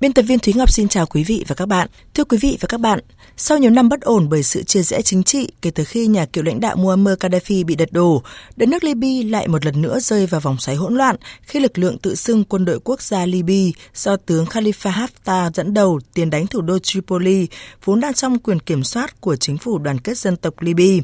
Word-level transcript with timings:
Biên 0.00 0.12
tập 0.12 0.22
viên 0.22 0.38
Thúy 0.38 0.54
Ngọc 0.56 0.70
xin 0.70 0.88
chào 0.88 1.06
quý 1.06 1.24
vị 1.24 1.44
và 1.48 1.54
các 1.54 1.66
bạn. 1.66 1.88
Thưa 2.14 2.24
quý 2.24 2.38
vị 2.38 2.58
và 2.60 2.66
các 2.66 2.80
bạn, 2.80 3.00
sau 3.36 3.58
nhiều 3.58 3.70
năm 3.70 3.88
bất 3.88 4.00
ổn 4.00 4.28
bởi 4.28 4.42
sự 4.42 4.62
chia 4.62 4.82
rẽ 4.82 5.02
chính 5.02 5.22
trị 5.22 5.48
kể 5.62 5.70
từ 5.70 5.84
khi 5.84 6.06
nhà 6.06 6.26
cựu 6.26 6.44
lãnh 6.44 6.60
đạo 6.60 6.76
Muammar 6.76 7.14
Gaddafi 7.14 7.64
bị 7.66 7.74
đật 7.74 7.92
đổ, 7.92 8.22
đất 8.56 8.68
nước 8.68 8.84
Libya 8.84 9.30
lại 9.30 9.48
một 9.48 9.64
lần 9.64 9.82
nữa 9.82 10.00
rơi 10.00 10.26
vào 10.26 10.40
vòng 10.40 10.56
xoáy 10.58 10.76
hỗn 10.76 10.94
loạn 10.94 11.16
khi 11.42 11.60
lực 11.60 11.78
lượng 11.78 11.98
tự 11.98 12.14
xưng 12.14 12.44
quân 12.44 12.64
đội 12.64 12.80
quốc 12.84 13.02
gia 13.02 13.26
Libya 13.26 13.80
do 13.94 14.16
tướng 14.16 14.44
Khalifa 14.44 15.06
Haftar 15.06 15.50
dẫn 15.54 15.74
đầu 15.74 16.00
tiến 16.14 16.30
đánh 16.30 16.46
thủ 16.46 16.60
đô 16.60 16.78
Tripoli, 16.78 17.46
vốn 17.84 18.00
đang 18.00 18.14
trong 18.14 18.38
quyền 18.38 18.60
kiểm 18.60 18.84
soát 18.84 19.20
của 19.20 19.36
chính 19.36 19.58
phủ 19.58 19.78
đoàn 19.78 19.98
kết 19.98 20.18
dân 20.18 20.36
tộc 20.36 20.54
Libya 20.60 21.02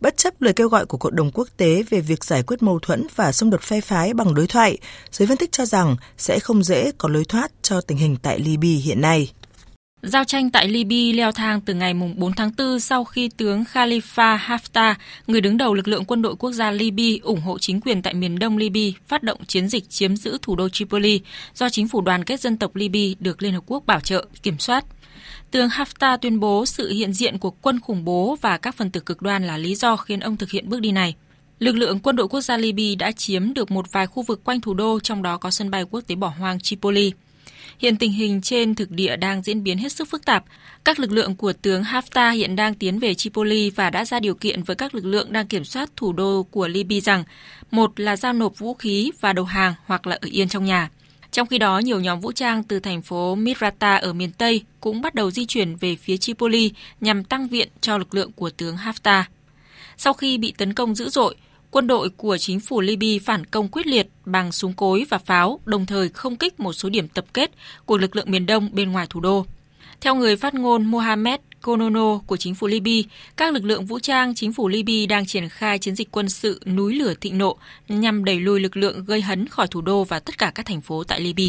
bất 0.00 0.16
chấp 0.16 0.42
lời 0.42 0.52
kêu 0.52 0.68
gọi 0.68 0.86
của 0.86 0.98
cộng 0.98 1.16
đồng 1.16 1.30
quốc 1.34 1.48
tế 1.56 1.82
về 1.90 2.00
việc 2.00 2.24
giải 2.24 2.42
quyết 2.42 2.62
mâu 2.62 2.78
thuẫn 2.78 3.06
và 3.16 3.32
xung 3.32 3.50
đột 3.50 3.62
phe 3.62 3.80
phái 3.80 4.14
bằng 4.14 4.34
đối 4.34 4.46
thoại, 4.46 4.78
giới 5.10 5.28
phân 5.28 5.36
tích 5.36 5.52
cho 5.52 5.64
rằng 5.64 5.96
sẽ 6.16 6.38
không 6.38 6.62
dễ 6.62 6.90
có 6.98 7.08
lối 7.08 7.24
thoát 7.24 7.52
cho 7.62 7.80
tình 7.80 7.98
hình 7.98 8.16
tại 8.22 8.38
Libya 8.38 8.80
hiện 8.84 9.00
nay. 9.00 9.30
Giao 10.02 10.24
tranh 10.24 10.50
tại 10.50 10.68
Libya 10.68 11.16
leo 11.16 11.32
thang 11.32 11.60
từ 11.60 11.74
ngày 11.74 11.94
4 11.94 12.32
tháng 12.32 12.50
4 12.58 12.80
sau 12.80 13.04
khi 13.04 13.30
tướng 13.36 13.64
Khalifa 13.72 14.38
Haftar, 14.38 14.94
người 15.26 15.40
đứng 15.40 15.56
đầu 15.56 15.74
lực 15.74 15.88
lượng 15.88 16.04
quân 16.04 16.22
đội 16.22 16.36
quốc 16.36 16.52
gia 16.52 16.70
Libya 16.70 17.18
ủng 17.22 17.40
hộ 17.40 17.58
chính 17.58 17.80
quyền 17.80 18.02
tại 18.02 18.14
miền 18.14 18.38
đông 18.38 18.56
Libya, 18.56 18.98
phát 19.08 19.22
động 19.22 19.44
chiến 19.46 19.68
dịch 19.68 19.90
chiếm 19.90 20.16
giữ 20.16 20.38
thủ 20.42 20.56
đô 20.56 20.68
Tripoli 20.68 21.20
do 21.54 21.68
chính 21.68 21.88
phủ 21.88 22.00
đoàn 22.00 22.24
kết 22.24 22.40
dân 22.40 22.56
tộc 22.56 22.76
Libya 22.76 23.14
được 23.18 23.42
Liên 23.42 23.52
Hợp 23.52 23.62
Quốc 23.66 23.86
bảo 23.86 24.00
trợ, 24.00 24.26
kiểm 24.42 24.58
soát. 24.58 24.84
Tướng 25.50 25.68
Haftar 25.68 26.18
tuyên 26.18 26.40
bố 26.40 26.66
sự 26.66 26.90
hiện 26.90 27.12
diện 27.12 27.38
của 27.38 27.50
quân 27.50 27.80
khủng 27.80 28.04
bố 28.04 28.36
và 28.40 28.58
các 28.58 28.74
phần 28.74 28.90
tử 28.90 29.00
cực 29.00 29.22
đoan 29.22 29.46
là 29.46 29.58
lý 29.58 29.74
do 29.74 29.96
khiến 29.96 30.20
ông 30.20 30.36
thực 30.36 30.50
hiện 30.50 30.68
bước 30.68 30.80
đi 30.80 30.92
này. 30.92 31.14
Lực 31.58 31.76
lượng 31.76 31.98
quân 32.00 32.16
đội 32.16 32.28
quốc 32.28 32.40
gia 32.40 32.56
Libya 32.56 32.94
đã 32.98 33.12
chiếm 33.12 33.54
được 33.54 33.70
một 33.70 33.92
vài 33.92 34.06
khu 34.06 34.22
vực 34.22 34.44
quanh 34.44 34.60
thủ 34.60 34.74
đô, 34.74 35.00
trong 35.00 35.22
đó 35.22 35.36
có 35.36 35.50
sân 35.50 35.70
bay 35.70 35.84
quốc 35.90 36.00
tế 36.06 36.14
bỏ 36.14 36.28
hoang 36.38 36.60
Tripoli. 36.60 37.12
Hiện 37.78 37.96
tình 37.96 38.12
hình 38.12 38.40
trên 38.40 38.74
thực 38.74 38.90
địa 38.90 39.16
đang 39.16 39.42
diễn 39.42 39.62
biến 39.62 39.78
hết 39.78 39.92
sức 39.92 40.08
phức 40.08 40.24
tạp. 40.24 40.44
Các 40.84 40.98
lực 40.98 41.12
lượng 41.12 41.36
của 41.36 41.52
tướng 41.52 41.82
Haftar 41.82 42.32
hiện 42.32 42.56
đang 42.56 42.74
tiến 42.74 42.98
về 42.98 43.14
Tripoli 43.14 43.70
và 43.70 43.90
đã 43.90 44.04
ra 44.04 44.20
điều 44.20 44.34
kiện 44.34 44.62
với 44.62 44.76
các 44.76 44.94
lực 44.94 45.04
lượng 45.04 45.32
đang 45.32 45.46
kiểm 45.46 45.64
soát 45.64 45.90
thủ 45.96 46.12
đô 46.12 46.42
của 46.50 46.68
Libya 46.68 47.00
rằng 47.00 47.24
một 47.70 48.00
là 48.00 48.16
giao 48.16 48.32
nộp 48.32 48.58
vũ 48.58 48.74
khí 48.74 49.10
và 49.20 49.32
đầu 49.32 49.44
hàng 49.44 49.74
hoặc 49.86 50.06
là 50.06 50.18
ở 50.20 50.28
yên 50.30 50.48
trong 50.48 50.64
nhà. 50.64 50.90
Trong 51.32 51.46
khi 51.46 51.58
đó, 51.58 51.78
nhiều 51.78 52.00
nhóm 52.00 52.20
vũ 52.20 52.32
trang 52.32 52.62
từ 52.62 52.80
thành 52.80 53.02
phố 53.02 53.34
Misrata 53.34 53.96
ở 53.96 54.12
miền 54.12 54.32
Tây 54.32 54.62
cũng 54.80 55.00
bắt 55.00 55.14
đầu 55.14 55.30
di 55.30 55.46
chuyển 55.46 55.76
về 55.76 55.96
phía 55.96 56.16
Tripoli 56.16 56.70
nhằm 57.00 57.24
tăng 57.24 57.48
viện 57.48 57.68
cho 57.80 57.98
lực 57.98 58.14
lượng 58.14 58.32
của 58.32 58.50
tướng 58.50 58.76
Haftar. 58.76 59.22
Sau 59.96 60.12
khi 60.12 60.38
bị 60.38 60.54
tấn 60.58 60.74
công 60.74 60.94
dữ 60.94 61.08
dội, 61.08 61.34
quân 61.70 61.86
đội 61.86 62.10
của 62.10 62.38
chính 62.38 62.60
phủ 62.60 62.80
Libya 62.80 63.18
phản 63.24 63.46
công 63.46 63.68
quyết 63.68 63.86
liệt 63.86 64.08
bằng 64.24 64.52
súng 64.52 64.72
cối 64.72 65.06
và 65.08 65.18
pháo, 65.18 65.60
đồng 65.64 65.86
thời 65.86 66.08
không 66.08 66.36
kích 66.36 66.60
một 66.60 66.72
số 66.72 66.88
điểm 66.88 67.08
tập 67.08 67.24
kết 67.34 67.50
của 67.84 67.98
lực 67.98 68.16
lượng 68.16 68.30
miền 68.30 68.46
Đông 68.46 68.68
bên 68.72 68.92
ngoài 68.92 69.06
thủ 69.10 69.20
đô. 69.20 69.46
Theo 70.00 70.14
người 70.14 70.36
phát 70.36 70.54
ngôn 70.54 70.86
Mohamed 70.86 71.40
Konono 71.60 72.18
của 72.26 72.36
chính 72.36 72.54
phủ 72.54 72.66
Libya, 72.66 73.08
các 73.36 73.54
lực 73.54 73.64
lượng 73.64 73.86
vũ 73.86 73.98
trang 73.98 74.34
chính 74.34 74.52
phủ 74.52 74.68
Libya 74.68 75.06
đang 75.08 75.26
triển 75.26 75.48
khai 75.48 75.78
chiến 75.78 75.96
dịch 75.96 76.08
quân 76.10 76.28
sự 76.28 76.60
núi 76.66 76.94
lửa 76.94 77.14
thịnh 77.20 77.38
nộ 77.38 77.56
nhằm 77.88 78.24
đẩy 78.24 78.40
lùi 78.40 78.60
lực 78.60 78.76
lượng 78.76 79.04
gây 79.04 79.20
hấn 79.20 79.48
khỏi 79.48 79.66
thủ 79.70 79.80
đô 79.80 80.04
và 80.04 80.20
tất 80.20 80.38
cả 80.38 80.52
các 80.54 80.66
thành 80.66 80.80
phố 80.80 81.04
tại 81.04 81.20
Libya. 81.20 81.46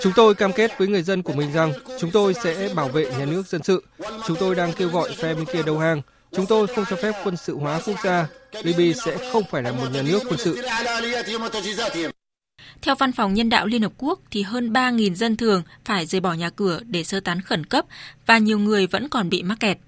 Chúng 0.00 0.12
tôi 0.16 0.34
cam 0.34 0.52
kết 0.52 0.78
với 0.78 0.88
người 0.88 1.02
dân 1.02 1.22
của 1.22 1.32
mình 1.32 1.52
rằng 1.52 1.72
chúng 2.00 2.10
tôi 2.10 2.34
sẽ 2.44 2.68
bảo 2.74 2.88
vệ 2.88 3.10
nhà 3.18 3.24
nước 3.24 3.46
dân 3.46 3.62
sự. 3.62 3.84
Chúng 4.26 4.36
tôi 4.40 4.54
đang 4.54 4.72
kêu 4.72 4.88
gọi 4.88 5.10
phe 5.12 5.34
bên 5.34 5.44
kia 5.44 5.62
đầu 5.62 5.78
hàng. 5.78 6.02
Chúng 6.32 6.46
tôi 6.46 6.66
không 6.66 6.84
cho 6.90 6.96
phép 6.96 7.12
quân 7.24 7.36
sự 7.36 7.56
hóa 7.56 7.80
quốc 7.86 7.96
gia. 8.04 8.26
Libya 8.62 9.00
sẽ 9.04 9.30
không 9.32 9.42
phải 9.50 9.62
là 9.62 9.72
một 9.72 9.86
nhà 9.92 10.02
nước 10.02 10.20
quân 10.28 10.38
sự. 10.38 10.58
Theo 12.82 12.94
Văn 12.94 13.12
phòng 13.12 13.34
Nhân 13.34 13.48
đạo 13.48 13.66
Liên 13.66 13.82
Hợp 13.82 13.92
Quốc 13.96 14.20
thì 14.30 14.42
hơn 14.42 14.72
3.000 14.72 15.14
dân 15.14 15.36
thường 15.36 15.62
phải 15.84 16.06
rời 16.06 16.20
bỏ 16.20 16.32
nhà 16.32 16.50
cửa 16.50 16.80
để 16.86 17.04
sơ 17.04 17.20
tán 17.20 17.40
khẩn 17.40 17.66
cấp 17.66 17.84
và 18.26 18.38
nhiều 18.38 18.58
người 18.58 18.86
vẫn 18.86 19.08
còn 19.08 19.28
bị 19.28 19.42
mắc 19.42 19.60
kẹt. 19.60 19.78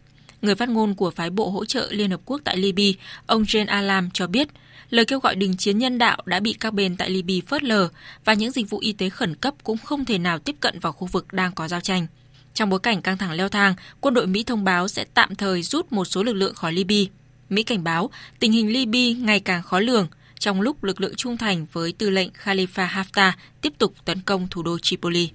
Người 0.42 0.54
phát 0.54 0.69
ngôn 0.69 0.94
của 0.94 1.10
phái 1.10 1.31
bộ 1.31 1.50
hỗ 1.50 1.64
trợ 1.64 1.88
Liên 1.91 2.10
Hợp 2.10 2.20
Quốc 2.25 2.41
tại 2.44 2.56
Libya, 2.56 3.00
ông 3.26 3.42
Jean 3.42 3.69
Alam 3.69 4.10
cho 4.10 4.26
biết, 4.26 4.48
lời 4.91 5.04
kêu 5.04 5.19
gọi 5.19 5.34
đình 5.34 5.56
chiến 5.56 5.78
nhân 5.78 5.98
đạo 5.98 6.22
đã 6.26 6.41
bị 6.41 6.52
các 6.60 6.75
bên 6.75 6.97
tại 6.97 7.10
Libya 7.10 7.47
phớt 7.47 7.62
lờ 7.62 7.88
và 8.25 8.34
những 8.34 8.50
dịch 8.50 8.70
vụ 8.70 8.78
y 8.78 8.92
tế 8.92 9.08
khẩn 9.08 9.34
cấp 9.34 9.54
cũng 9.62 9.78
không 9.78 10.04
thể 10.04 10.19
nào 10.19 10.38
tiếp 10.38 10.56
cận 10.60 10.78
vào 10.81 10.92
khu 10.92 11.06
vực 11.06 11.32
đang 11.32 11.52
có 11.52 11.69
giao 11.69 11.81
tranh. 11.81 12.06
Trong 12.54 12.70
bối 12.70 12.81
cảnh 12.81 13.02
căng 13.02 13.19
thẳng 13.19 13.32
leo 13.32 13.48
thang, 13.48 13.75
quân 14.00 14.14
đội 14.14 14.26
Mỹ 14.26 14.44
thông 14.44 14.64
báo 14.64 14.88
sẽ 14.88 15.04
tạm 15.14 15.34
thời 15.34 15.62
rút 15.62 15.92
một 15.92 16.04
số 16.04 16.22
lực 16.22 16.34
lượng 16.34 16.54
khỏi 16.54 16.72
Libya. 16.72 17.12
Mỹ 17.48 17.62
cảnh 17.62 17.84
báo 17.84 18.10
tình 18.38 18.52
hình 18.52 18.72
Libya 18.72 19.25
ngày 19.25 19.41
càng 19.41 19.62
khó 19.62 19.81
lường– 19.81 20.08
trong 20.42 20.60
lúc 20.60 20.84
lực 20.84 21.00
lượng 21.00 21.14
trung 21.16 21.36
thành 21.36 21.66
với 21.72 21.92
tư 21.98 22.10
lệnh 22.10 22.28
Khalifa 22.44 22.88
Haftar 22.88 23.32
tiếp 23.60 23.72
tục 23.78 23.92
tấn 24.04 24.20
công 24.20 24.48
thủ 24.50 24.62
đô 24.62 24.78
Tripoli. 24.78 25.30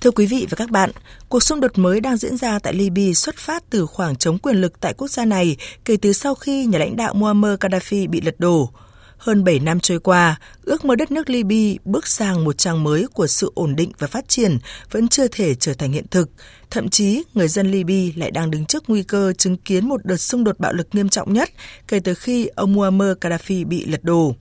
Thưa 0.00 0.10
quý 0.10 0.26
vị 0.26 0.46
và 0.50 0.54
các 0.56 0.70
bạn, 0.70 0.90
cuộc 1.28 1.42
xung 1.42 1.60
đột 1.60 1.78
mới 1.78 2.00
đang 2.00 2.16
diễn 2.16 2.36
ra 2.36 2.58
tại 2.58 2.74
Libya 2.74 3.12
xuất 3.14 3.36
phát 3.36 3.64
từ 3.70 3.86
khoảng 3.86 4.16
trống 4.16 4.38
quyền 4.38 4.60
lực 4.60 4.80
tại 4.80 4.94
quốc 4.94 5.08
gia 5.08 5.24
này 5.24 5.56
kể 5.84 5.96
từ 5.96 6.12
sau 6.12 6.34
khi 6.34 6.66
nhà 6.66 6.78
lãnh 6.78 6.96
đạo 6.96 7.14
Muammar 7.14 7.54
Gaddafi 7.60 8.10
bị 8.10 8.20
lật 8.20 8.34
đổ. 8.38 8.70
Hơn 9.18 9.44
7 9.44 9.58
năm 9.58 9.80
trôi 9.80 10.00
qua, 10.00 10.38
ước 10.62 10.84
mơ 10.84 10.96
đất 10.96 11.10
nước 11.10 11.30
Libya 11.30 11.80
bước 11.84 12.06
sang 12.06 12.44
một 12.44 12.58
trang 12.58 12.84
mới 12.84 13.06
của 13.14 13.26
sự 13.26 13.52
ổn 13.54 13.76
định 13.76 13.92
và 13.98 14.06
phát 14.06 14.28
triển 14.28 14.58
vẫn 14.90 15.08
chưa 15.08 15.28
thể 15.28 15.54
trở 15.54 15.74
thành 15.74 15.92
hiện 15.92 16.06
thực. 16.10 16.30
Thậm 16.70 16.88
chí, 16.88 17.22
người 17.34 17.48
dân 17.48 17.70
Libya 17.70 18.12
lại 18.16 18.30
đang 18.30 18.50
đứng 18.50 18.66
trước 18.66 18.84
nguy 18.86 19.02
cơ 19.02 19.32
chứng 19.32 19.56
kiến 19.56 19.88
một 19.88 20.04
đợt 20.04 20.16
xung 20.16 20.44
đột 20.44 20.60
bạo 20.60 20.72
lực 20.72 20.88
nghiêm 20.92 21.08
trọng 21.08 21.32
nhất 21.32 21.50
kể 21.88 22.00
từ 22.00 22.14
khi 22.14 22.46
ông 22.46 22.72
Muammar 22.72 23.16
Gaddafi 23.20 23.66
bị 23.66 23.84
lật 23.84 24.04
đổ. 24.04 24.34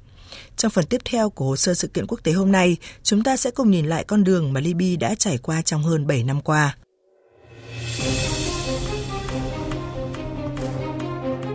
Trong 0.57 0.71
phần 0.71 0.85
tiếp 0.85 1.01
theo 1.05 1.29
của 1.29 1.45
hồ 1.45 1.55
sơ 1.55 1.73
sự 1.73 1.87
kiện 1.87 2.07
quốc 2.07 2.19
tế 2.23 2.31
hôm 2.31 2.51
nay, 2.51 2.77
chúng 3.03 3.23
ta 3.23 3.37
sẽ 3.37 3.51
cùng 3.51 3.71
nhìn 3.71 3.85
lại 3.85 4.03
con 4.03 4.23
đường 4.23 4.53
mà 4.53 4.61
Libya 4.61 4.97
đã 4.99 5.15
trải 5.15 5.37
qua 5.37 5.61
trong 5.61 5.83
hơn 5.83 6.07
7 6.07 6.23
năm 6.23 6.41
qua. 6.41 6.75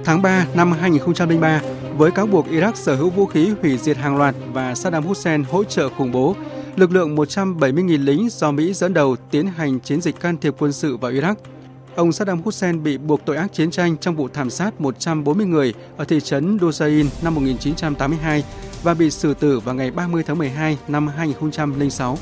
Tháng 0.04 0.22
3 0.22 0.46
năm 0.54 0.72
2003, 0.72 1.62
với 1.98 2.10
cáo 2.10 2.26
buộc 2.26 2.46
Iraq 2.48 2.72
sở 2.74 2.96
hữu 2.96 3.10
vũ 3.10 3.26
khí 3.26 3.52
hủy 3.62 3.78
diệt 3.78 3.96
hàng 3.96 4.16
loạt 4.16 4.34
và 4.52 4.74
Saddam 4.74 5.04
Hussein 5.04 5.44
hỗ 5.44 5.64
trợ 5.64 5.88
khủng 5.88 6.12
bố, 6.12 6.36
lực 6.76 6.92
lượng 6.92 7.16
170.000 7.16 8.04
lính 8.04 8.28
do 8.30 8.50
Mỹ 8.50 8.72
dẫn 8.72 8.94
đầu 8.94 9.16
tiến 9.30 9.46
hành 9.46 9.80
chiến 9.80 10.00
dịch 10.00 10.20
can 10.20 10.36
thiệp 10.36 10.54
quân 10.58 10.72
sự 10.72 10.96
vào 10.96 11.12
Iraq. 11.12 11.34
Ông 11.96 12.12
Saddam 12.12 12.42
Hussein 12.42 12.82
bị 12.82 12.98
buộc 12.98 13.20
tội 13.24 13.36
ác 13.36 13.52
chiến 13.52 13.70
tranh 13.70 13.96
trong 13.96 14.16
vụ 14.16 14.28
thảm 14.28 14.50
sát 14.50 14.80
140 14.80 15.46
người 15.46 15.74
ở 15.96 16.04
thị 16.04 16.20
trấn 16.20 16.58
Dusain 16.60 17.06
năm 17.22 17.34
1982 17.34 18.44
và 18.82 18.94
bị 18.94 19.10
xử 19.10 19.34
tử 19.34 19.60
vào 19.60 19.74
ngày 19.74 19.90
30 19.90 20.22
tháng 20.26 20.38
12 20.38 20.78
năm 20.88 21.08
2006. 21.08 22.18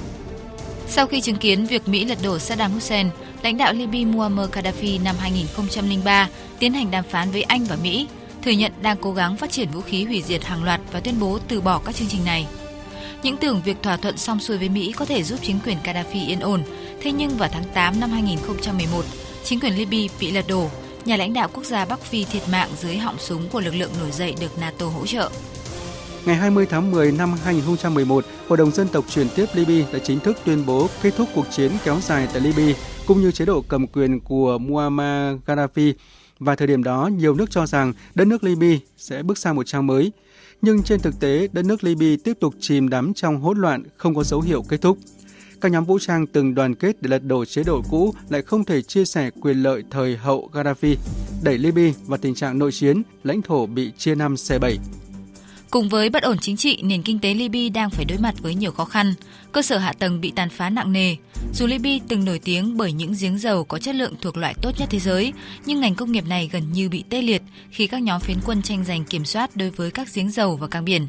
Sau 0.88 1.06
khi 1.06 1.20
chứng 1.20 1.36
kiến 1.36 1.66
việc 1.66 1.88
Mỹ 1.88 2.04
lật 2.04 2.18
đổ 2.22 2.38
Saddam 2.38 2.72
Hussein, 2.72 3.06
lãnh 3.42 3.56
đạo 3.56 3.72
Libya 3.72 4.12
Muammar 4.12 4.50
Gaddafi 4.50 5.02
năm 5.02 5.16
2003 5.18 6.28
tiến 6.58 6.72
hành 6.72 6.90
đàm 6.90 7.04
phán 7.10 7.30
với 7.30 7.42
Anh 7.42 7.64
và 7.64 7.76
Mỹ 7.82 8.08
thừa 8.46 8.52
nhận 8.52 8.72
đang 8.82 8.96
cố 9.00 9.12
gắng 9.12 9.36
phát 9.36 9.50
triển 9.50 9.68
vũ 9.70 9.80
khí 9.80 10.04
hủy 10.04 10.22
diệt 10.22 10.44
hàng 10.44 10.64
loạt 10.64 10.80
và 10.92 11.00
tuyên 11.00 11.20
bố 11.20 11.38
từ 11.48 11.60
bỏ 11.60 11.80
các 11.84 11.94
chương 11.94 12.08
trình 12.08 12.24
này. 12.24 12.46
Những 13.22 13.36
tưởng 13.36 13.60
việc 13.64 13.76
thỏa 13.82 13.96
thuận 13.96 14.16
xong 14.16 14.40
xuôi 14.40 14.58
với 14.58 14.68
Mỹ 14.68 14.92
có 14.96 15.04
thể 15.04 15.22
giúp 15.22 15.38
chính 15.42 15.58
quyền 15.64 15.76
Gaddafi 15.84 16.26
yên 16.26 16.40
ổn, 16.40 16.62
thế 17.00 17.12
nhưng 17.12 17.30
vào 17.30 17.48
tháng 17.52 17.64
8 17.74 18.00
năm 18.00 18.10
2011, 18.10 19.04
chính 19.44 19.60
quyền 19.60 19.76
Libya 19.76 20.14
bị 20.20 20.30
lật 20.30 20.44
đổ, 20.48 20.70
nhà 21.04 21.16
lãnh 21.16 21.32
đạo 21.32 21.48
quốc 21.52 21.64
gia 21.64 21.84
Bắc 21.84 22.00
Phi 22.00 22.24
thiệt 22.24 22.42
mạng 22.52 22.68
dưới 22.76 22.96
họng 22.96 23.18
súng 23.18 23.48
của 23.48 23.60
lực 23.60 23.74
lượng 23.74 23.90
nổi 24.00 24.10
dậy 24.10 24.34
được 24.40 24.58
NATO 24.58 24.86
hỗ 24.86 25.06
trợ. 25.06 25.30
Ngày 26.26 26.36
20 26.36 26.66
tháng 26.70 26.90
10 26.90 27.12
năm 27.12 27.34
2011, 27.44 28.24
Hội 28.48 28.58
đồng 28.58 28.70
dân 28.70 28.88
tộc 28.88 29.04
truyền 29.10 29.26
tiếp 29.36 29.46
Libya 29.54 29.86
đã 29.92 29.98
chính 29.98 30.20
thức 30.20 30.36
tuyên 30.44 30.66
bố 30.66 30.88
kết 31.02 31.14
thúc 31.16 31.28
cuộc 31.34 31.46
chiến 31.50 31.72
kéo 31.84 32.00
dài 32.00 32.28
tại 32.32 32.40
Libya 32.40 32.78
cũng 33.06 33.20
như 33.20 33.32
chế 33.32 33.44
độ 33.44 33.64
cầm 33.68 33.86
quyền 33.86 34.20
của 34.20 34.58
Muammar 34.58 35.36
Gaddafi 35.46 35.92
và 36.38 36.54
thời 36.54 36.68
điểm 36.68 36.82
đó, 36.82 37.10
nhiều 37.16 37.34
nước 37.34 37.50
cho 37.50 37.66
rằng 37.66 37.92
đất 38.14 38.26
nước 38.26 38.44
Libya 38.44 38.76
sẽ 38.96 39.22
bước 39.22 39.38
sang 39.38 39.56
một 39.56 39.66
trang 39.66 39.86
mới. 39.86 40.12
Nhưng 40.62 40.82
trên 40.82 41.00
thực 41.00 41.20
tế, 41.20 41.48
đất 41.52 41.64
nước 41.64 41.84
Libya 41.84 42.16
tiếp 42.24 42.32
tục 42.40 42.54
chìm 42.60 42.88
đắm 42.88 43.14
trong 43.14 43.40
hỗn 43.40 43.58
loạn, 43.58 43.82
không 43.96 44.14
có 44.14 44.24
dấu 44.24 44.40
hiệu 44.40 44.62
kết 44.68 44.80
thúc. 44.80 44.98
Các 45.60 45.72
nhóm 45.72 45.84
vũ 45.84 45.98
trang 45.98 46.26
từng 46.26 46.54
đoàn 46.54 46.74
kết 46.74 47.02
để 47.02 47.08
lật 47.08 47.24
đổ 47.24 47.44
chế 47.44 47.64
độ 47.64 47.82
cũ 47.90 48.14
lại 48.28 48.42
không 48.42 48.64
thể 48.64 48.82
chia 48.82 49.04
sẻ 49.04 49.30
quyền 49.40 49.62
lợi 49.62 49.82
thời 49.90 50.16
hậu 50.16 50.50
Gaddafi, 50.52 50.96
đẩy 51.42 51.58
Libya 51.58 51.92
vào 52.06 52.18
tình 52.18 52.34
trạng 52.34 52.58
nội 52.58 52.72
chiến, 52.72 53.02
lãnh 53.24 53.42
thổ 53.42 53.66
bị 53.66 53.92
chia 53.98 54.14
năm 54.14 54.36
xẻ 54.36 54.58
bảy. 54.58 54.78
Cùng 55.76 55.88
với 55.88 56.10
bất 56.10 56.22
ổn 56.22 56.38
chính 56.38 56.56
trị, 56.56 56.82
nền 56.82 57.02
kinh 57.02 57.18
tế 57.18 57.34
Libya 57.34 57.68
đang 57.74 57.90
phải 57.90 58.04
đối 58.04 58.18
mặt 58.18 58.34
với 58.42 58.54
nhiều 58.54 58.72
khó 58.72 58.84
khăn. 58.84 59.14
Cơ 59.52 59.62
sở 59.62 59.78
hạ 59.78 59.92
tầng 59.98 60.20
bị 60.20 60.32
tàn 60.36 60.48
phá 60.50 60.70
nặng 60.70 60.92
nề. 60.92 61.16
Dù 61.54 61.66
Libya 61.66 61.90
từng 62.08 62.24
nổi 62.24 62.38
tiếng 62.38 62.76
bởi 62.76 62.92
những 62.92 63.14
giếng 63.20 63.38
dầu 63.38 63.64
có 63.64 63.78
chất 63.78 63.94
lượng 63.94 64.14
thuộc 64.20 64.36
loại 64.36 64.54
tốt 64.62 64.70
nhất 64.78 64.88
thế 64.90 64.98
giới, 64.98 65.32
nhưng 65.66 65.80
ngành 65.80 65.94
công 65.94 66.12
nghiệp 66.12 66.24
này 66.28 66.50
gần 66.52 66.62
như 66.72 66.88
bị 66.88 67.04
tê 67.10 67.22
liệt 67.22 67.42
khi 67.70 67.86
các 67.86 68.02
nhóm 68.02 68.20
phiến 68.20 68.36
quân 68.46 68.62
tranh 68.62 68.84
giành 68.84 69.04
kiểm 69.04 69.24
soát 69.24 69.56
đối 69.56 69.70
với 69.70 69.90
các 69.90 70.08
giếng 70.14 70.30
dầu 70.30 70.56
và 70.56 70.66
cảng 70.66 70.84
biển. 70.84 71.06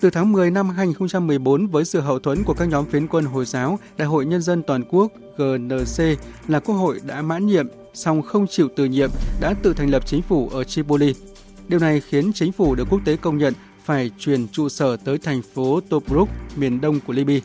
Từ 0.00 0.10
tháng 0.10 0.32
10 0.32 0.50
năm 0.50 0.70
2014, 0.70 1.66
với 1.66 1.84
sự 1.84 2.00
hậu 2.00 2.18
thuẫn 2.18 2.42
của 2.44 2.54
các 2.54 2.68
nhóm 2.68 2.86
phiến 2.86 3.06
quân 3.06 3.24
Hồi 3.24 3.44
giáo, 3.44 3.78
Đại 3.96 4.08
hội 4.08 4.26
Nhân 4.26 4.42
dân 4.42 4.62
Toàn 4.62 4.84
quốc 4.88 5.12
GNC 5.38 6.18
là 6.48 6.60
quốc 6.60 6.74
hội 6.74 7.00
đã 7.04 7.22
mãn 7.22 7.46
nhiệm, 7.46 7.66
song 7.94 8.22
không 8.22 8.46
chịu 8.50 8.68
từ 8.76 8.84
nhiệm, 8.84 9.10
đã 9.40 9.54
tự 9.62 9.74
thành 9.74 9.90
lập 9.90 10.06
chính 10.06 10.22
phủ 10.22 10.48
ở 10.52 10.64
Tripoli. 10.64 11.14
Điều 11.68 11.78
này 11.78 12.00
khiến 12.00 12.32
chính 12.32 12.52
phủ 12.52 12.74
được 12.74 12.86
quốc 12.90 13.00
tế 13.04 13.16
công 13.16 13.38
nhận 13.38 13.54
phải 13.84 14.10
chuyển 14.18 14.48
trụ 14.48 14.68
sở 14.68 14.96
tới 14.96 15.18
thành 15.18 15.42
phố 15.42 15.80
Tobruk, 15.80 16.28
miền 16.56 16.80
đông 16.80 17.00
của 17.00 17.12
Libya. 17.12 17.38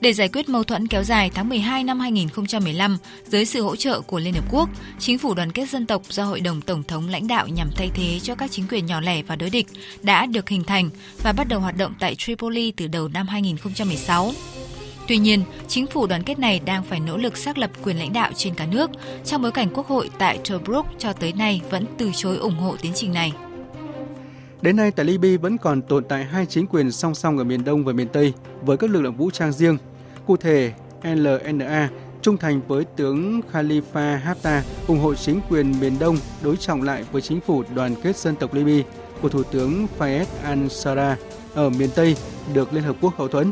Để 0.00 0.12
giải 0.12 0.28
quyết 0.28 0.48
mâu 0.48 0.64
thuẫn 0.64 0.86
kéo 0.86 1.02
dài 1.02 1.30
tháng 1.34 1.48
12 1.48 1.84
năm 1.84 2.00
2015, 2.00 2.98
dưới 3.26 3.44
sự 3.44 3.62
hỗ 3.62 3.76
trợ 3.76 4.00
của 4.00 4.18
Liên 4.18 4.34
Hợp 4.34 4.44
Quốc, 4.50 4.68
chính 4.98 5.18
phủ 5.18 5.34
đoàn 5.34 5.52
kết 5.52 5.70
dân 5.70 5.86
tộc 5.86 6.02
do 6.08 6.24
Hội 6.24 6.40
đồng 6.40 6.60
Tổng 6.60 6.82
thống 6.82 7.08
lãnh 7.08 7.28
đạo 7.28 7.48
nhằm 7.48 7.70
thay 7.76 7.90
thế 7.94 8.18
cho 8.22 8.34
các 8.34 8.50
chính 8.50 8.64
quyền 8.68 8.86
nhỏ 8.86 9.00
lẻ 9.00 9.22
và 9.22 9.36
đối 9.36 9.50
địch 9.50 9.66
đã 10.02 10.26
được 10.26 10.48
hình 10.48 10.64
thành 10.64 10.90
và 11.22 11.32
bắt 11.32 11.48
đầu 11.48 11.60
hoạt 11.60 11.76
động 11.76 11.94
tại 11.98 12.14
Tripoli 12.14 12.72
từ 12.72 12.86
đầu 12.86 13.08
năm 13.08 13.28
2016. 13.28 14.32
Tuy 15.08 15.18
nhiên, 15.18 15.42
chính 15.68 15.86
phủ 15.86 16.06
đoàn 16.06 16.22
kết 16.22 16.38
này 16.38 16.60
đang 16.64 16.82
phải 16.82 17.00
nỗ 17.00 17.16
lực 17.16 17.36
xác 17.36 17.58
lập 17.58 17.70
quyền 17.82 17.98
lãnh 17.98 18.12
đạo 18.12 18.30
trên 18.36 18.54
cả 18.54 18.66
nước, 18.66 18.90
trong 19.24 19.42
bối 19.42 19.52
cảnh 19.52 19.68
Quốc 19.74 19.86
hội 19.86 20.10
tại 20.18 20.38
Tobruk 20.48 20.86
cho 20.98 21.12
tới 21.12 21.32
nay 21.32 21.60
vẫn 21.70 21.84
từ 21.98 22.10
chối 22.14 22.36
ủng 22.36 22.56
hộ 22.56 22.76
tiến 22.82 22.92
trình 22.94 23.12
này. 23.12 23.32
Đến 24.62 24.76
nay, 24.76 24.90
tại 24.90 25.06
Libya 25.06 25.36
vẫn 25.40 25.58
còn 25.58 25.82
tồn 25.82 26.04
tại 26.04 26.24
hai 26.24 26.46
chính 26.46 26.66
quyền 26.66 26.92
song 26.92 27.14
song 27.14 27.38
ở 27.38 27.44
miền 27.44 27.64
Đông 27.64 27.84
và 27.84 27.92
miền 27.92 28.08
Tây 28.08 28.32
với 28.62 28.76
các 28.76 28.90
lực 28.90 29.00
lượng 29.00 29.16
vũ 29.16 29.30
trang 29.30 29.52
riêng. 29.52 29.78
Cụ 30.26 30.36
thể, 30.36 30.72
LNA 31.02 31.88
trung 32.22 32.36
thành 32.36 32.60
với 32.68 32.84
tướng 32.96 33.40
Khalifa 33.52 34.18
Haftar, 34.20 34.60
ủng 34.86 34.98
hộ 34.98 35.14
chính 35.14 35.40
quyền 35.50 35.80
miền 35.80 35.98
Đông 35.98 36.16
đối 36.42 36.56
trọng 36.56 36.82
lại 36.82 37.04
với 37.12 37.22
chính 37.22 37.40
phủ 37.40 37.64
đoàn 37.74 37.94
kết 38.02 38.16
dân 38.16 38.36
tộc 38.36 38.54
Libya 38.54 38.88
của 39.22 39.28
Thủ 39.28 39.42
tướng 39.42 39.86
Fayez 39.98 40.24
al-Sarraj 40.44 41.14
ở 41.54 41.70
miền 41.70 41.90
Tây 41.94 42.16
được 42.54 42.72
Liên 42.72 42.84
Hợp 42.84 42.96
Quốc 43.00 43.16
hậu 43.16 43.28
thuẫn. 43.28 43.50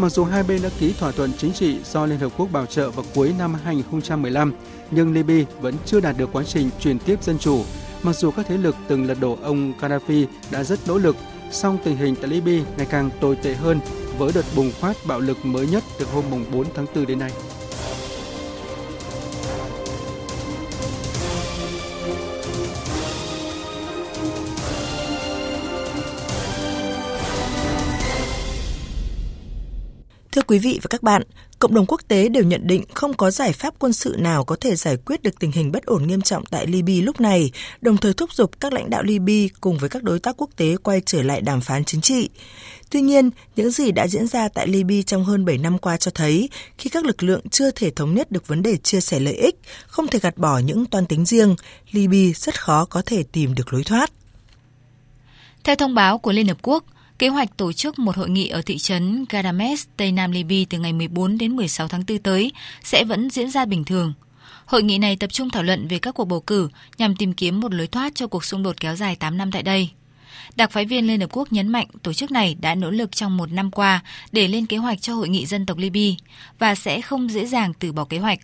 Mặc 0.00 0.08
dù 0.08 0.24
hai 0.24 0.42
bên 0.42 0.62
đã 0.62 0.68
ký 0.78 0.92
thỏa 0.92 1.12
thuận 1.12 1.32
chính 1.38 1.52
trị 1.52 1.78
do 1.84 2.06
Liên 2.06 2.18
Hợp 2.18 2.32
Quốc 2.36 2.52
bảo 2.52 2.66
trợ 2.66 2.90
vào 2.90 3.04
cuối 3.14 3.34
năm 3.38 3.54
2015, 3.64 4.54
nhưng 4.90 5.14
Libya 5.14 5.44
vẫn 5.60 5.74
chưa 5.86 6.00
đạt 6.00 6.16
được 6.18 6.28
quá 6.32 6.42
trình 6.44 6.70
chuyển 6.80 6.98
tiếp 6.98 7.22
dân 7.22 7.38
chủ. 7.38 7.62
Mặc 8.02 8.16
dù 8.16 8.30
các 8.30 8.46
thế 8.48 8.56
lực 8.56 8.76
từng 8.88 9.06
lật 9.06 9.16
đổ 9.20 9.38
ông 9.42 9.72
Gaddafi 9.80 10.26
đã 10.50 10.64
rất 10.64 10.78
nỗ 10.86 10.98
lực, 10.98 11.16
song 11.50 11.78
tình 11.84 11.96
hình 11.96 12.14
tại 12.16 12.30
Libya 12.30 12.64
ngày 12.76 12.86
càng 12.90 13.10
tồi 13.20 13.36
tệ 13.36 13.54
hơn 13.54 13.80
với 14.18 14.32
đợt 14.34 14.44
bùng 14.56 14.70
phát 14.70 14.96
bạo 15.06 15.20
lực 15.20 15.44
mới 15.44 15.66
nhất 15.66 15.84
từ 15.98 16.06
hôm 16.06 16.24
4 16.52 16.66
tháng 16.74 16.86
4 16.94 17.06
đến 17.06 17.18
nay. 17.18 17.30
Quý 30.50 30.58
vị 30.58 30.78
và 30.82 30.88
các 30.90 31.02
bạn, 31.02 31.22
cộng 31.58 31.74
đồng 31.74 31.86
quốc 31.86 32.00
tế 32.08 32.28
đều 32.28 32.44
nhận 32.44 32.66
định 32.66 32.84
không 32.94 33.14
có 33.14 33.30
giải 33.30 33.52
pháp 33.52 33.74
quân 33.78 33.92
sự 33.92 34.16
nào 34.18 34.44
có 34.44 34.56
thể 34.60 34.76
giải 34.76 34.96
quyết 34.96 35.22
được 35.22 35.38
tình 35.38 35.52
hình 35.52 35.72
bất 35.72 35.86
ổn 35.86 36.06
nghiêm 36.06 36.20
trọng 36.20 36.44
tại 36.46 36.66
Libya 36.66 36.94
lúc 37.02 37.20
này, 37.20 37.50
đồng 37.80 37.96
thời 37.96 38.14
thúc 38.14 38.32
giục 38.32 38.60
các 38.60 38.72
lãnh 38.72 38.90
đạo 38.90 39.02
Libya 39.02 39.48
cùng 39.60 39.78
với 39.78 39.88
các 39.88 40.02
đối 40.02 40.18
tác 40.18 40.36
quốc 40.36 40.50
tế 40.56 40.76
quay 40.82 41.00
trở 41.06 41.22
lại 41.22 41.40
đàm 41.40 41.60
phán 41.60 41.84
chính 41.84 42.00
trị. 42.00 42.28
Tuy 42.90 43.00
nhiên, 43.00 43.30
những 43.56 43.70
gì 43.70 43.92
đã 43.92 44.06
diễn 44.06 44.26
ra 44.26 44.48
tại 44.48 44.66
Libya 44.66 45.02
trong 45.06 45.24
hơn 45.24 45.44
7 45.44 45.58
năm 45.58 45.78
qua 45.78 45.96
cho 45.96 46.10
thấy 46.14 46.48
khi 46.78 46.90
các 46.90 47.04
lực 47.04 47.22
lượng 47.22 47.48
chưa 47.50 47.70
thể 47.70 47.90
thống 47.90 48.14
nhất 48.14 48.32
được 48.32 48.46
vấn 48.46 48.62
đề 48.62 48.76
chia 48.76 49.00
sẻ 49.00 49.20
lợi 49.20 49.34
ích, 49.34 49.54
không 49.86 50.08
thể 50.08 50.18
gạt 50.18 50.38
bỏ 50.38 50.58
những 50.58 50.86
toan 50.86 51.06
tính 51.06 51.24
riêng, 51.24 51.56
Libya 51.90 52.32
rất 52.36 52.60
khó 52.62 52.84
có 52.84 53.02
thể 53.06 53.22
tìm 53.22 53.54
được 53.54 53.72
lối 53.72 53.84
thoát. 53.84 54.12
Theo 55.64 55.76
thông 55.76 55.94
báo 55.94 56.18
của 56.18 56.32
Liên 56.32 56.48
Hợp 56.48 56.58
Quốc, 56.62 56.84
Kế 57.20 57.28
hoạch 57.28 57.56
tổ 57.56 57.72
chức 57.72 57.98
một 57.98 58.16
hội 58.16 58.30
nghị 58.30 58.48
ở 58.48 58.62
thị 58.62 58.78
trấn 58.78 59.24
Gadames, 59.30 59.84
Tây 59.96 60.12
Nam 60.12 60.30
Libya 60.30 60.64
từ 60.70 60.78
ngày 60.78 60.92
14 60.92 61.38
đến 61.38 61.56
16 61.56 61.88
tháng 61.88 62.04
4 62.08 62.18
tới 62.18 62.52
sẽ 62.82 63.04
vẫn 63.04 63.30
diễn 63.30 63.50
ra 63.50 63.64
bình 63.64 63.84
thường. 63.84 64.12
Hội 64.66 64.82
nghị 64.82 64.98
này 64.98 65.16
tập 65.16 65.32
trung 65.32 65.50
thảo 65.50 65.62
luận 65.62 65.88
về 65.88 65.98
các 65.98 66.14
cuộc 66.14 66.24
bầu 66.24 66.40
cử 66.40 66.68
nhằm 66.98 67.16
tìm 67.16 67.32
kiếm 67.32 67.60
một 67.60 67.74
lối 67.74 67.86
thoát 67.86 68.14
cho 68.14 68.26
cuộc 68.26 68.44
xung 68.44 68.62
đột 68.62 68.80
kéo 68.80 68.96
dài 68.96 69.16
8 69.16 69.38
năm 69.38 69.52
tại 69.52 69.62
đây. 69.62 69.90
Đặc 70.56 70.70
phái 70.70 70.84
viên 70.84 71.06
Liên 71.06 71.20
Hợp 71.20 71.30
Quốc 71.32 71.52
nhấn 71.52 71.68
mạnh 71.68 71.86
tổ 72.02 72.12
chức 72.12 72.30
này 72.30 72.56
đã 72.60 72.74
nỗ 72.74 72.90
lực 72.90 73.16
trong 73.16 73.36
một 73.36 73.52
năm 73.52 73.70
qua 73.70 74.00
để 74.32 74.48
lên 74.48 74.66
kế 74.66 74.76
hoạch 74.76 75.02
cho 75.02 75.14
hội 75.14 75.28
nghị 75.28 75.46
dân 75.46 75.66
tộc 75.66 75.78
Libya 75.78 76.16
và 76.58 76.74
sẽ 76.74 77.00
không 77.00 77.30
dễ 77.30 77.46
dàng 77.46 77.72
từ 77.78 77.92
bỏ 77.92 78.04
kế 78.04 78.18
hoạch. 78.18 78.38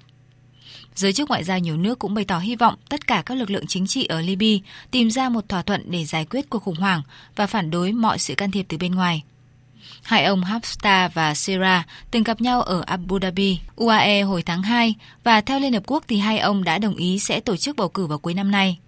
Giới 0.96 1.12
chức 1.12 1.28
ngoại 1.28 1.44
giao 1.44 1.58
nhiều 1.58 1.76
nước 1.76 1.98
cũng 1.98 2.14
bày 2.14 2.24
tỏ 2.24 2.38
hy 2.38 2.56
vọng 2.56 2.74
tất 2.88 3.06
cả 3.06 3.22
các 3.26 3.34
lực 3.34 3.50
lượng 3.50 3.66
chính 3.66 3.86
trị 3.86 4.06
ở 4.06 4.20
Libya 4.20 4.66
tìm 4.90 5.10
ra 5.10 5.28
một 5.28 5.48
thỏa 5.48 5.62
thuận 5.62 5.90
để 5.90 6.04
giải 6.04 6.26
quyết 6.30 6.50
cuộc 6.50 6.58
khủng 6.62 6.76
hoảng 6.76 7.02
và 7.36 7.46
phản 7.46 7.70
đối 7.70 7.92
mọi 7.92 8.18
sự 8.18 8.34
can 8.34 8.50
thiệp 8.50 8.66
từ 8.68 8.76
bên 8.78 8.94
ngoài. 8.94 9.22
Hai 10.02 10.24
ông 10.24 10.40
Haftar 10.40 11.08
và 11.14 11.34
Sera 11.34 11.86
từng 12.10 12.22
gặp 12.22 12.40
nhau 12.40 12.62
ở 12.62 12.82
Abu 12.86 13.18
Dhabi, 13.22 13.58
UAE 13.76 14.22
hồi 14.22 14.42
tháng 14.42 14.62
2 14.62 14.94
và 15.24 15.40
theo 15.40 15.60
Liên 15.60 15.72
Hợp 15.72 15.82
Quốc 15.86 16.04
thì 16.08 16.18
hai 16.18 16.38
ông 16.38 16.64
đã 16.64 16.78
đồng 16.78 16.96
ý 16.96 17.18
sẽ 17.18 17.40
tổ 17.40 17.56
chức 17.56 17.76
bầu 17.76 17.88
cử 17.88 18.06
vào 18.06 18.18
cuối 18.18 18.34
năm 18.34 18.50
nay. 18.50 18.78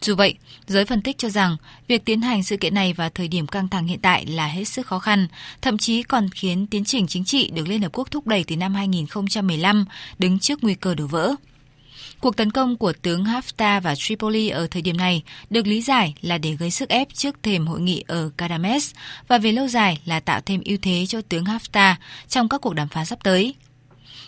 Dù 0.00 0.14
vậy, 0.14 0.34
giới 0.66 0.84
phân 0.84 1.02
tích 1.02 1.18
cho 1.18 1.28
rằng 1.28 1.56
việc 1.88 2.04
tiến 2.04 2.20
hành 2.20 2.42
sự 2.42 2.56
kiện 2.56 2.74
này 2.74 2.92
vào 2.92 3.10
thời 3.10 3.28
điểm 3.28 3.46
căng 3.46 3.68
thẳng 3.68 3.86
hiện 3.86 3.98
tại 3.98 4.26
là 4.26 4.46
hết 4.46 4.64
sức 4.64 4.86
khó 4.86 4.98
khăn, 4.98 5.26
thậm 5.62 5.78
chí 5.78 6.02
còn 6.02 6.28
khiến 6.30 6.66
tiến 6.66 6.84
trình 6.84 7.06
chính 7.06 7.24
trị 7.24 7.50
được 7.50 7.68
Liên 7.68 7.82
Hợp 7.82 7.92
Quốc 7.92 8.10
thúc 8.10 8.26
đẩy 8.26 8.44
từ 8.46 8.56
năm 8.56 8.74
2015 8.74 9.84
đứng 10.18 10.38
trước 10.38 10.64
nguy 10.64 10.74
cơ 10.74 10.94
đổ 10.94 11.06
vỡ. 11.06 11.34
Cuộc 12.20 12.36
tấn 12.36 12.50
công 12.50 12.76
của 12.76 12.92
tướng 13.02 13.24
Haftar 13.24 13.80
và 13.80 13.94
Tripoli 13.94 14.48
ở 14.48 14.66
thời 14.66 14.82
điểm 14.82 14.96
này 14.96 15.22
được 15.50 15.66
lý 15.66 15.82
giải 15.82 16.14
là 16.22 16.38
để 16.38 16.52
gây 16.52 16.70
sức 16.70 16.88
ép 16.88 17.14
trước 17.14 17.42
thềm 17.42 17.66
hội 17.66 17.80
nghị 17.80 18.04
ở 18.06 18.30
Kadames 18.36 18.90
và 19.28 19.38
về 19.38 19.52
lâu 19.52 19.68
dài 19.68 19.98
là 20.04 20.20
tạo 20.20 20.40
thêm 20.46 20.60
ưu 20.64 20.78
thế 20.82 21.06
cho 21.08 21.20
tướng 21.28 21.44
Haftar 21.44 21.94
trong 22.28 22.48
các 22.48 22.60
cuộc 22.60 22.74
đàm 22.74 22.88
phán 22.88 23.06
sắp 23.06 23.18
tới. 23.24 23.54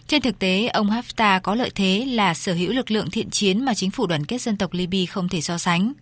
Trên 0.08 0.22
thực 0.22 0.38
tế, 0.38 0.66
ông 0.66 0.90
Haftar 0.90 1.40
có 1.40 1.54
lợi 1.54 1.70
thế 1.74 2.04
là 2.04 2.34
sở 2.34 2.54
hữu 2.54 2.72
lực 2.72 2.90
lượng 2.90 3.10
thiện 3.10 3.30
chiến 3.30 3.64
mà 3.64 3.74
chính 3.74 3.90
phủ 3.90 4.06
đoàn 4.06 4.26
kết 4.26 4.42
dân 4.42 4.56
tộc 4.56 4.72
Libya 4.72 5.12
không 5.12 5.28
thể 5.28 5.40
so 5.40 5.58
sánh. 5.58 5.92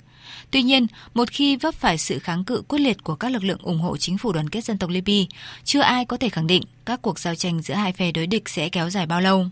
Tuy 0.50 0.62
nhiên, 0.62 0.86
một 1.14 1.30
khi 1.30 1.56
vấp 1.56 1.74
phải 1.74 1.98
sự 1.98 2.18
kháng 2.18 2.44
cự 2.44 2.62
quyết 2.68 2.78
liệt 2.78 3.04
của 3.04 3.14
các 3.14 3.32
lực 3.32 3.44
lượng 3.44 3.58
ủng 3.62 3.80
hộ 3.80 3.96
chính 3.96 4.18
phủ 4.18 4.32
đoàn 4.32 4.48
kết 4.48 4.64
dân 4.64 4.78
tộc 4.78 4.90
Libya, 4.90 5.24
chưa 5.64 5.80
ai 5.80 6.04
có 6.04 6.16
thể 6.16 6.28
khẳng 6.28 6.46
định 6.46 6.62
các 6.84 7.02
cuộc 7.02 7.18
giao 7.18 7.34
tranh 7.34 7.62
giữa 7.62 7.74
hai 7.74 7.92
phe 7.92 8.12
đối 8.12 8.26
địch 8.26 8.48
sẽ 8.48 8.68
kéo 8.68 8.90
dài 8.90 9.06
bao 9.06 9.20
lâu. 9.20 9.46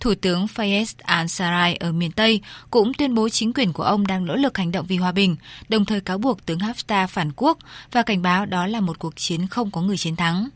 Thủ 0.00 0.14
tướng 0.20 0.46
Fayez 0.46 0.84
al-Sarraj 1.02 1.76
ở 1.80 1.92
miền 1.92 2.12
Tây 2.12 2.40
cũng 2.70 2.94
tuyên 2.94 3.14
bố 3.14 3.28
chính 3.28 3.52
quyền 3.52 3.72
của 3.72 3.82
ông 3.82 4.06
đang 4.06 4.26
nỗ 4.26 4.36
lực 4.36 4.58
hành 4.58 4.72
động 4.72 4.86
vì 4.86 4.96
hòa 4.96 5.12
bình, 5.12 5.36
đồng 5.68 5.84
thời 5.84 6.00
cáo 6.00 6.18
buộc 6.18 6.46
tướng 6.46 6.58
Haftar 6.58 7.06
phản 7.06 7.32
quốc 7.36 7.58
và 7.92 8.02
cảnh 8.02 8.22
báo 8.22 8.46
đó 8.46 8.66
là 8.66 8.80
một 8.80 8.98
cuộc 8.98 9.16
chiến 9.16 9.46
không 9.46 9.70
có 9.70 9.80
người 9.80 9.96
chiến 9.96 10.16
thắng. 10.16 10.48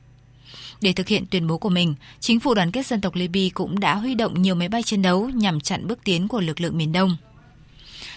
Để 0.83 0.93
thực 0.93 1.09
hiện 1.09 1.27
tuyên 1.31 1.47
bố 1.47 1.59
của 1.59 1.69
mình, 1.69 1.95
chính 2.21 2.41
phủ 2.41 2.55
đoàn 2.55 2.71
kết 2.71 2.87
dân 2.87 3.01
tộc 3.01 3.15
Libya 3.15 3.51
cũng 3.55 3.81
đã 3.81 3.95
huy 3.95 4.15
động 4.15 4.43
nhiều 4.43 4.55
máy 4.55 4.69
bay 4.69 4.83
chiến 4.83 5.03
đấu 5.03 5.29
nhằm 5.29 5.61
chặn 5.61 5.87
bước 5.87 5.99
tiến 6.05 6.29
của 6.29 6.41
lực 6.41 6.61
lượng 6.61 6.79
miền 6.79 6.93
Đông. 6.93 7.17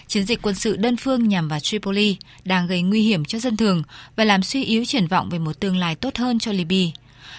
Chiến 0.08 0.26
dịch 0.26 0.42
quân 0.42 0.54
sự 0.54 0.76
đơn 0.76 0.96
phương 0.96 1.28
nhằm 1.28 1.48
vào 1.48 1.60
Tripoli 1.60 2.16
đang 2.44 2.66
gây 2.66 2.82
nguy 2.82 3.02
hiểm 3.02 3.24
cho 3.24 3.38
dân 3.38 3.56
thường 3.56 3.82
và 4.16 4.24
làm 4.24 4.42
suy 4.42 4.64
yếu 4.64 4.84
triển 4.84 5.06
vọng 5.06 5.28
về 5.28 5.38
một 5.38 5.60
tương 5.60 5.76
lai 5.76 5.94
tốt 5.94 6.16
hơn 6.16 6.38
cho 6.38 6.52
Libya. 6.52 6.92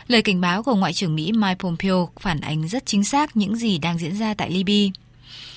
Lời 0.07 0.21
cảnh 0.21 0.41
báo 0.41 0.63
của 0.63 0.75
Ngoại 0.75 0.93
trưởng 0.93 1.15
Mỹ 1.15 1.31
Mike 1.31 1.55
Pompeo 1.59 2.09
phản 2.19 2.41
ánh 2.41 2.67
rất 2.67 2.85
chính 2.85 3.03
xác 3.03 3.37
những 3.37 3.55
gì 3.55 3.77
đang 3.77 3.97
diễn 3.97 4.17
ra 4.17 4.33
tại 4.33 4.51
Libya. 4.51 4.91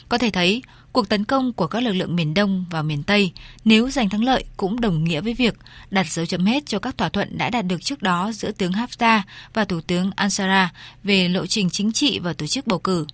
Có 0.08 0.18
thể 0.18 0.30
thấy, 0.30 0.62
cuộc 0.92 1.08
tấn 1.08 1.24
công 1.24 1.52
của 1.52 1.66
các 1.66 1.82
lực 1.82 1.92
lượng 1.92 2.16
miền 2.16 2.34
Đông 2.34 2.64
vào 2.70 2.82
miền 2.82 3.02
Tây 3.02 3.32
nếu 3.64 3.90
giành 3.90 4.08
thắng 4.08 4.24
lợi 4.24 4.44
cũng 4.56 4.80
đồng 4.80 5.04
nghĩa 5.04 5.20
với 5.20 5.34
việc 5.34 5.54
đặt 5.90 6.06
dấu 6.12 6.26
chấm 6.26 6.46
hết 6.46 6.66
cho 6.66 6.78
các 6.78 6.98
thỏa 6.98 7.08
thuận 7.08 7.38
đã 7.38 7.50
đạt 7.50 7.66
được 7.66 7.82
trước 7.82 8.02
đó 8.02 8.32
giữa 8.32 8.52
tướng 8.52 8.72
Haftar 8.72 9.20
và 9.54 9.64
Thủ 9.64 9.80
tướng 9.80 10.10
Ansara 10.16 10.72
về 11.04 11.28
lộ 11.28 11.46
trình 11.46 11.70
chính 11.70 11.92
trị 11.92 12.18
và 12.18 12.32
tổ 12.32 12.46
chức 12.46 12.66
bầu 12.66 12.78
cử. 12.78 13.06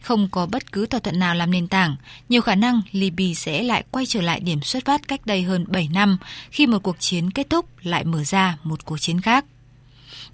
Không 0.00 0.28
có 0.28 0.46
bất 0.46 0.72
cứ 0.72 0.86
thỏa 0.86 1.00
thuận 1.00 1.18
nào 1.18 1.34
làm 1.34 1.50
nền 1.50 1.68
tảng, 1.68 1.96
nhiều 2.28 2.40
khả 2.40 2.54
năng 2.54 2.82
Libya 2.92 3.34
sẽ 3.36 3.62
lại 3.62 3.84
quay 3.90 4.06
trở 4.06 4.20
lại 4.20 4.40
điểm 4.40 4.62
xuất 4.62 4.84
phát 4.84 5.08
cách 5.08 5.26
đây 5.26 5.42
hơn 5.42 5.64
7 5.68 5.88
năm 5.92 6.18
khi 6.50 6.66
một 6.66 6.82
cuộc 6.82 6.96
chiến 7.00 7.30
kết 7.30 7.50
thúc 7.50 7.66
lại 7.82 8.04
mở 8.04 8.24
ra 8.24 8.58
một 8.62 8.84
cuộc 8.84 8.98
chiến 8.98 9.20
khác. 9.20 9.44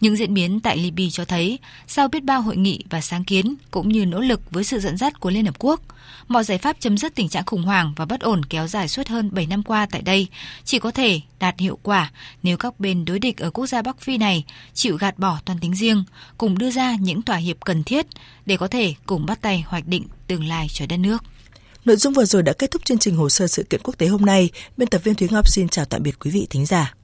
Những 0.03 0.17
diễn 0.17 0.35
biến 0.35 0.61
tại 0.61 0.77
Libya 0.77 1.11
cho 1.13 1.25
thấy, 1.25 1.59
sau 1.87 2.09
biết 2.09 2.25
bao 2.25 2.43
hội 2.43 2.57
nghị 2.57 2.85
và 2.91 3.01
sáng 3.01 3.25
kiến 3.25 3.55
cũng 3.71 3.89
như 3.89 4.07
nỗ 4.07 4.21
lực 4.21 4.51
với 4.51 4.65
sự 4.65 4.81
dẫn 4.81 4.97
dắt 4.97 5.21
của 5.21 5.31
Liên 5.31 5.45
Hợp 5.45 5.55
Quốc, 5.59 5.81
mọi 6.29 6.45
giải 6.45 6.59
pháp 6.59 6.77
chấm 6.81 6.99
dứt 6.99 7.15
tình 7.15 7.29
trạng 7.29 7.45
khủng 7.47 7.63
hoảng 7.63 7.93
và 7.97 8.05
bất 8.05 8.21
ổn 8.21 8.45
kéo 8.45 8.67
dài 8.67 8.89
suốt 8.89 9.09
hơn 9.09 9.31
7 9.33 9.47
năm 9.47 9.63
qua 9.63 9.87
tại 9.91 10.03
đây 10.03 10.27
chỉ 10.65 10.79
có 10.79 10.91
thể 10.91 11.21
đạt 11.41 11.59
hiệu 11.59 11.79
quả 11.83 12.11
nếu 12.43 12.57
các 12.57 12.81
bên 12.81 13.05
đối 13.05 13.19
địch 13.19 13.39
ở 13.39 13.51
quốc 13.51 13.67
gia 13.67 13.83
Bắc 13.83 14.01
Phi 14.01 14.19
này 14.19 14.45
chịu 14.75 14.97
gạt 14.97 15.19
bỏ 15.19 15.39
toàn 15.45 15.59
tính 15.59 15.75
riêng, 15.75 16.05
cùng 16.39 16.59
đưa 16.59 16.71
ra 16.71 16.97
những 17.01 17.23
thỏa 17.23 17.37
hiệp 17.37 17.57
cần 17.65 17.85
thiết 17.85 18.07
để 18.47 18.57
có 18.57 18.69
thể 18.69 18.95
cùng 19.07 19.27
bắt 19.27 19.41
tay 19.43 19.65
hoạch 19.67 19.87
định 19.87 20.05
tương 20.27 20.45
lai 20.45 20.67
cho 20.73 20.87
đất 20.87 20.97
nước. 20.97 21.25
Nội 21.85 21.97
dung 21.97 22.13
vừa 22.13 22.25
rồi 22.25 22.43
đã 22.43 22.53
kết 22.53 22.71
thúc 22.71 22.85
chương 22.85 22.99
trình 22.99 23.17
hồ 23.17 23.29
sơ 23.29 23.47
sự 23.47 23.63
kiện 23.71 23.81
quốc 23.85 23.99
tế 23.99 24.07
hôm 24.07 24.25
nay. 24.25 24.51
Biên 24.77 24.89
tập 24.89 25.01
viên 25.05 25.15
Thúy 25.15 25.29
Ngọc 25.31 25.49
xin 25.49 25.69
chào 25.69 25.85
tạm 25.85 26.03
biệt 26.03 26.19
quý 26.19 26.31
vị 26.31 26.47
thính 26.51 26.67
giả. 26.67 26.95